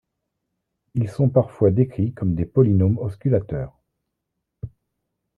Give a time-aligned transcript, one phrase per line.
[0.95, 3.79] Ils sont parfois décrits comme des polynômes osculateurs.